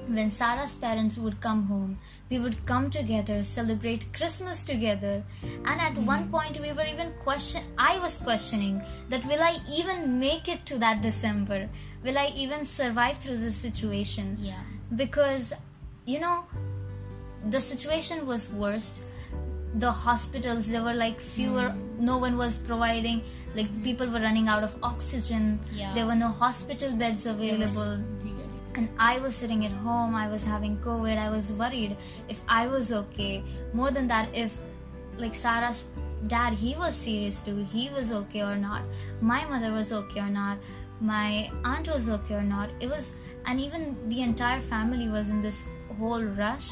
when 0.09 0.31
Sarah's 0.31 0.75
parents 0.75 1.19
would 1.19 1.41
come 1.41 1.65
home, 1.67 1.99
we 2.31 2.39
would 2.39 2.65
come 2.65 2.91
together, 2.91 3.43
celebrate 3.43 4.13
Christmas 4.13 4.63
together. 4.63 5.25
And 5.65 5.81
at 5.81 5.99
one 5.99 6.23
mm-hmm. 6.23 6.31
point, 6.31 6.61
we 6.61 6.73
were 6.73 6.87
even 6.87 7.13
question. 7.25 7.63
I 7.77 7.99
was 7.99 8.19
questioning 8.19 8.81
that 9.09 9.25
will 9.27 9.43
I 9.43 9.59
even 9.77 10.19
make 10.21 10.49
it 10.49 10.65
to 10.67 10.79
that 10.79 11.03
December? 11.03 11.69
Will 12.07 12.19
I 12.19 12.33
even 12.37 12.65
survive 12.65 13.19
through 13.19 13.39
this 13.39 13.57
situation? 13.57 14.37
Yeah. 14.39 14.61
Because, 14.95 15.53
you 16.05 16.21
know, 16.21 16.45
the 17.51 17.61
situation 17.61 18.27
was 18.27 18.53
worst. 18.53 19.05
The 19.75 19.91
hospitals, 19.91 20.71
there 20.71 20.83
were 20.83 20.95
like 20.95 21.21
fewer, 21.21 21.69
hmm. 21.71 22.05
no 22.05 22.17
one 22.17 22.39
was 22.39 22.61
providing, 22.61 23.23
like 23.55 23.67
hmm. 23.67 23.83
people 23.83 24.07
were 24.07 24.21
running 24.21 24.49
out 24.49 24.63
of 24.63 24.77
oxygen. 24.83 25.59
Yeah. 25.73 25.93
There 25.95 26.07
were 26.07 26.15
no 26.15 26.29
hospital 26.29 26.93
beds 26.93 27.27
was 27.27 27.35
available 27.35 27.99
and 28.77 28.91
I 28.99 29.19
was 29.21 29.35
sitting 29.35 29.65
at 29.65 29.73
home, 29.73 30.15
I 30.15 30.29
was 30.29 30.45
having 30.45 30.77
COVID, 30.79 31.19
I 31.19 31.31
was 31.31 31.53
worried 31.53 31.97
if 32.29 32.43
I 32.49 32.67
was 32.67 32.93
okay. 32.93 33.43
More 33.73 33.91
than 33.91 34.07
that, 34.09 34.29
if 34.35 34.59
like 35.17 35.35
Sarah's 35.35 35.87
dad, 36.27 36.53
he 36.53 36.75
was 36.77 36.95
serious 36.95 37.43
too, 37.43 37.57
he 37.73 37.89
was 37.91 38.13
okay 38.13 38.43
or 38.43 38.57
not. 38.57 38.83
My 39.21 39.45
mother 39.47 39.73
was 39.73 39.93
okay 39.93 40.21
or 40.21 40.29
not. 40.29 40.59
My 41.01 41.51
aunt 41.65 41.89
was 41.89 42.09
okay 42.09 42.35
or 42.35 42.43
not. 42.43 42.71
It 42.81 42.89
was, 42.89 43.13
and 43.47 43.61
even 43.61 43.97
the 44.09 44.23
entire 44.23 44.61
family 44.61 45.09
was 45.09 45.31
in 45.31 45.41
this 45.41 45.67
whole 45.99 46.23
rush. 46.23 46.71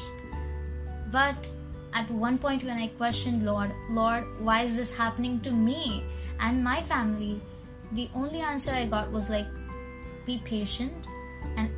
But 1.10 1.48
at 1.92 2.10
one 2.10 2.38
point, 2.38 2.64
when 2.64 2.78
I 2.78 2.88
questioned 2.88 3.44
Lord, 3.44 3.70
Lord, 3.90 4.24
why 4.40 4.62
is 4.62 4.76
this 4.76 4.90
happening 4.90 5.40
to 5.40 5.50
me 5.50 6.04
and 6.40 6.64
my 6.64 6.80
family? 6.80 7.40
The 7.92 8.08
only 8.14 8.40
answer 8.40 8.72
I 8.72 8.86
got 8.86 9.10
was 9.12 9.30
like, 9.30 9.46
be 10.26 10.40
patient 10.44 10.92
and 11.56 11.70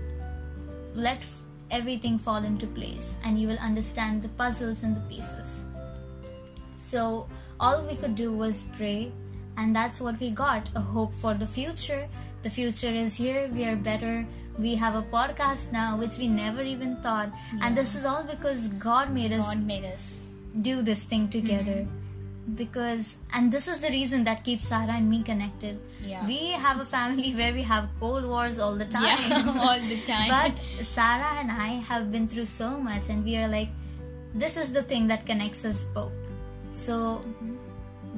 let 0.95 1.27
everything 1.71 2.17
fall 2.17 2.45
into 2.45 2.67
place 2.69 3.17
and 3.25 3.39
you 3.39 3.49
will 3.49 3.59
understand 3.59 4.23
the 4.23 4.29
puzzles 4.31 4.85
and 4.85 4.95
the 4.95 5.01
pieces 5.01 5.67
so 6.77 7.27
all 7.59 7.85
we 7.87 7.97
could 7.97 8.15
do 8.15 8.33
was 8.33 8.65
pray, 8.77 9.11
and 9.57 9.75
that's 9.75 10.01
what 10.01 10.19
we 10.21 10.31
got 10.31 10.71
a 10.75 10.81
hope 10.81 11.15
for 11.15 11.35
the 11.35 11.47
future. 11.47 12.09
The 12.43 12.51
future 12.51 12.89
is 12.89 13.17
here, 13.17 13.49
we 13.53 13.65
are 13.65 13.77
better. 13.77 14.27
We 14.59 14.75
have 14.77 14.95
a 14.95 15.03
podcast 15.03 15.73
now, 15.73 15.99
which 15.99 16.19
we 16.19 16.29
never 16.29 16.63
even 16.63 16.97
thought. 16.97 17.31
And 17.61 17.77
this 17.77 17.95
is 17.95 18.05
all 18.05 18.23
because 18.23 18.69
God 18.69 19.11
made 19.13 19.33
us 19.33 19.55
God 19.55 19.67
made 19.67 19.85
us. 19.85 20.21
do 20.63 20.83
this 20.83 21.05
thing 21.05 21.29
together. 21.29 21.85
Mm-hmm. 21.85 22.03
Because, 22.55 23.17
and 23.33 23.51
this 23.51 23.67
is 23.67 23.81
the 23.81 23.89
reason 23.89 24.23
that 24.25 24.45
keeps 24.45 24.69
Sarah 24.69 24.93
and 24.93 25.11
me 25.11 25.25
connected. 25.25 25.81
Yeah. 26.05 26.25
We 26.27 26.51
have 26.53 26.79
a 26.79 26.85
family 26.85 27.33
where 27.33 27.53
we 27.53 27.63
have 27.63 27.89
cold 27.99 28.25
wars 28.25 28.61
all 28.61 28.77
the 28.77 28.85
time. 28.85 29.03
Yeah, 29.03 29.55
all 29.59 29.81
the 29.81 30.01
time. 30.07 30.29
But 30.29 30.63
Sarah 30.85 31.35
and 31.41 31.51
I 31.51 31.83
have 31.91 32.13
been 32.13 32.29
through 32.29 32.45
so 32.45 32.79
much, 32.79 33.09
and 33.09 33.25
we 33.25 33.37
are 33.37 33.49
like, 33.49 33.69
this 34.33 34.57
is 34.57 34.71
the 34.71 34.83
thing 34.83 35.09
that 35.09 35.27
connects 35.27 35.65
us 35.65 35.87
both. 35.87 36.13
So 36.71 37.25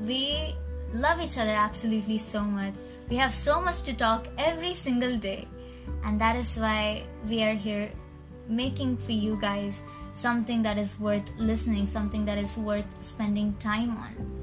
we 0.04 0.54
love 0.92 1.20
each 1.20 1.38
other 1.38 1.52
absolutely 1.52 2.18
so 2.18 2.42
much. 2.42 2.76
We 3.10 3.16
have 3.16 3.34
so 3.34 3.60
much 3.60 3.82
to 3.82 3.94
talk 3.94 4.28
every 4.38 4.74
single 4.74 5.16
day, 5.16 5.46
and 6.04 6.20
that 6.20 6.36
is 6.36 6.56
why 6.56 7.04
we 7.28 7.42
are 7.42 7.54
here 7.54 7.90
making 8.48 8.96
for 8.96 9.12
you 9.12 9.38
guys 9.40 9.82
something 10.14 10.62
that 10.62 10.78
is 10.78 10.98
worth 10.98 11.32
listening, 11.38 11.86
something 11.86 12.24
that 12.24 12.38
is 12.38 12.56
worth 12.56 13.02
spending 13.02 13.54
time 13.58 13.96
on. 13.96 14.38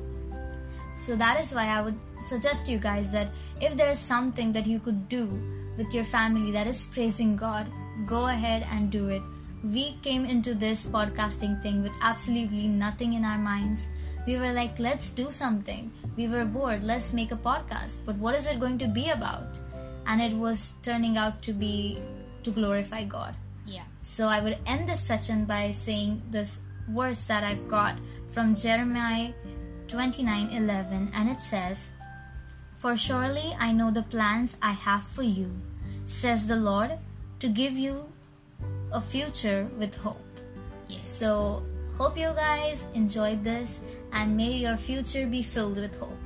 So 0.96 1.16
that 1.18 1.40
is 1.40 1.54
why 1.54 1.68
I 1.68 1.82
would 1.82 2.00
suggest 2.22 2.70
you 2.70 2.78
guys 2.78 3.12
that 3.12 3.28
if 3.60 3.76
there's 3.76 4.00
something 4.00 4.52
that 4.54 4.66
you 4.66 4.80
could 4.80 5.10
do 5.10 5.28
with 5.78 5.94
your 5.94 6.06
family 6.06 6.52
that 6.52 6.68
is 6.68 6.86
praising 6.86 7.36
God, 7.36 7.68
go 8.06 8.28
ahead 8.28 8.66
and 8.72 8.90
do 8.90 9.10
it. 9.10 9.22
We 9.64 9.94
came 10.04 10.26
into 10.26 10.54
this 10.54 10.86
podcasting 10.86 11.62
thing 11.62 11.84
with 11.84 11.98
absolutely 12.02 12.68
nothing 12.68 13.14
in 13.14 13.26
our 13.26 13.38
minds. 13.38 13.90
We 14.26 14.38
were 14.38 14.54
like, 14.54 14.80
let's 14.80 15.10
do 15.10 15.30
something. 15.30 15.92
We 16.16 16.28
were 16.28 16.46
bored, 16.46 16.84
let's 16.84 17.14
make 17.14 17.32
a 17.32 17.36
podcast. 17.36 18.00
But 18.06 18.16
what 18.18 18.36
is 18.36 18.48
it 18.48 18.60
going 18.60 18.78
to 18.80 18.88
be 18.88 19.10
about? 19.10 19.60
And 20.08 20.22
it 20.22 20.34
was 20.34 20.76
turning 20.82 21.18
out 21.18 21.42
to 21.44 21.54
be 21.54 22.00
to 22.44 22.52
glorify 22.52 23.04
God. 23.04 23.36
Yeah. 23.66 23.84
So 24.04 24.28
I 24.28 24.40
would 24.40 24.58
end 24.66 24.88
this 24.88 25.02
session 25.02 25.46
by 25.46 25.72
saying 25.72 26.22
this 26.30 26.62
verse 26.88 27.24
that 27.24 27.44
I've 27.44 27.68
got 27.68 27.98
from 28.30 28.54
Jeremiah 28.54 29.34
29:11 29.88 31.10
and 31.14 31.30
it 31.30 31.42
says, 31.42 31.90
"For 32.76 32.96
surely 32.96 33.56
I 33.60 33.72
know 33.72 33.90
the 33.92 34.04
plans 34.04 34.58
I 34.62 34.72
have 34.72 35.04
for 35.04 35.24
you," 35.24 35.50
says 36.06 36.46
the 36.46 36.56
Lord, 36.56 36.98
"to 37.40 37.50
give 37.50 37.74
you 37.74 38.06
a 38.92 39.02
future 39.02 39.68
with 39.78 39.98
hope." 39.98 40.22
Yes. 40.88 41.08
So 41.08 41.64
hope 41.98 42.18
you 42.18 42.30
guys 42.36 42.86
enjoyed 42.94 43.44
this 43.44 43.82
and 44.16 44.36
may 44.36 44.54
your 44.54 44.78
future 44.78 45.28
be 45.28 45.44
filled 45.44 45.78
with 45.78 46.00
hope. 46.00 46.18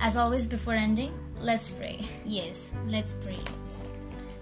As 0.00 0.16
always 0.16 0.46
before 0.46 0.74
ending, 0.74 1.12
let's 1.40 1.72
pray. 1.72 2.00
Yes. 2.24 2.70
Let's 2.86 3.12
pray. 3.12 3.38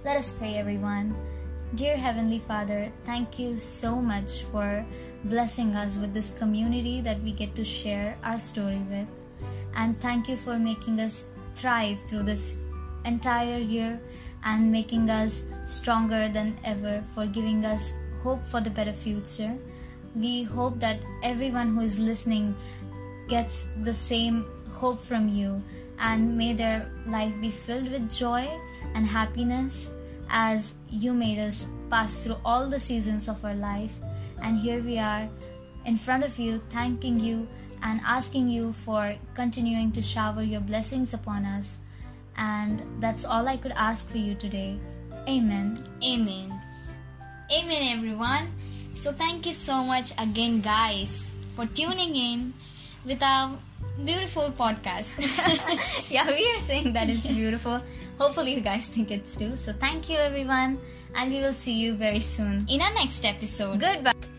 Let 0.04 0.16
us 0.16 0.32
pray, 0.32 0.54
everyone. 0.56 1.16
Dear 1.74 1.96
Heavenly 1.96 2.38
Father, 2.38 2.92
thank 3.04 3.38
you 3.38 3.56
so 3.56 3.96
much 3.96 4.44
for 4.44 4.84
blessing 5.24 5.74
us 5.74 5.98
with 5.98 6.14
this 6.14 6.30
community 6.30 7.00
that 7.00 7.20
we 7.22 7.32
get 7.32 7.54
to 7.56 7.64
share 7.64 8.16
our 8.22 8.38
story 8.38 8.80
with. 8.90 9.08
And 9.74 9.98
thank 10.00 10.28
you 10.28 10.36
for 10.36 10.58
making 10.58 11.00
us 11.00 11.26
thrive 11.54 12.00
through 12.02 12.22
this 12.22 12.56
entire 13.04 13.58
year 13.58 13.98
and 14.44 14.70
making 14.70 15.10
us 15.10 15.44
stronger 15.64 16.28
than 16.28 16.56
ever, 16.64 17.02
for 17.14 17.26
giving 17.26 17.64
us 17.64 17.94
hope 18.22 18.44
for 18.44 18.60
the 18.60 18.70
better 18.70 18.92
future. 18.92 19.56
We 20.16 20.42
hope 20.42 20.80
that 20.80 20.98
everyone 21.22 21.74
who 21.74 21.82
is 21.82 21.98
listening 21.98 22.56
gets 23.28 23.66
the 23.82 23.92
same 23.92 24.46
hope 24.70 24.98
from 24.98 25.28
you 25.28 25.62
and 25.98 26.36
may 26.36 26.54
their 26.54 26.90
life 27.06 27.38
be 27.40 27.50
filled 27.50 27.90
with 27.92 28.08
joy 28.10 28.48
and 28.94 29.06
happiness 29.06 29.90
as 30.30 30.74
you 30.88 31.12
made 31.12 31.38
us 31.38 31.68
pass 31.90 32.24
through 32.24 32.38
all 32.44 32.68
the 32.68 32.80
seasons 32.80 33.28
of 33.28 33.44
our 33.44 33.54
life. 33.54 33.98
And 34.42 34.58
here 34.58 34.82
we 34.82 34.98
are 34.98 35.28
in 35.84 35.96
front 35.96 36.24
of 36.24 36.38
you, 36.38 36.60
thanking 36.70 37.20
you 37.20 37.46
and 37.82 38.00
asking 38.04 38.48
you 38.48 38.72
for 38.72 39.14
continuing 39.34 39.92
to 39.92 40.02
shower 40.02 40.42
your 40.42 40.60
blessings 40.60 41.14
upon 41.14 41.44
us. 41.44 41.78
And 42.36 42.82
that's 43.00 43.24
all 43.24 43.46
I 43.48 43.56
could 43.56 43.72
ask 43.76 44.08
for 44.08 44.18
you 44.18 44.34
today. 44.34 44.78
Amen. 45.28 45.78
Amen. 46.04 46.52
Amen, 47.52 47.96
everyone. 47.96 48.48
So, 48.96 49.12
thank 49.12 49.44
you 49.44 49.52
so 49.52 49.84
much 49.84 50.12
again, 50.16 50.62
guys, 50.62 51.30
for 51.54 51.66
tuning 51.66 52.16
in 52.16 52.54
with 53.04 53.22
our 53.22 53.52
beautiful 54.04 54.48
podcast. 54.56 55.20
yeah, 56.10 56.26
we 56.26 56.40
are 56.56 56.60
saying 56.60 56.94
that 56.94 57.10
it's 57.10 57.28
beautiful. 57.28 57.78
Hopefully, 58.18 58.54
you 58.54 58.62
guys 58.62 58.88
think 58.88 59.10
it's 59.10 59.36
too. 59.36 59.54
So, 59.54 59.74
thank 59.74 60.08
you, 60.08 60.16
everyone, 60.16 60.80
and 61.14 61.30
we 61.30 61.42
will 61.42 61.52
see 61.52 61.76
you 61.76 61.94
very 61.94 62.20
soon. 62.20 62.64
In 62.72 62.80
our 62.80 62.94
next 62.94 63.26
episode. 63.26 63.80
Goodbye. 63.80 64.35